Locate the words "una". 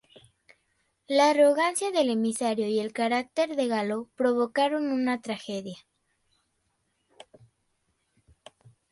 4.91-5.21